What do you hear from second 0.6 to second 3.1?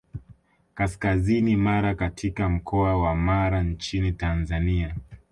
Kaskazini Mara katika mkoa